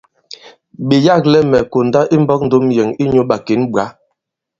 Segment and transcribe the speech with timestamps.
[0.87, 3.83] Ɓe yâklɛ mɛ̀ konda imbɔk ndom yɛ̀n inyū ɓàkěn ɓwǎ.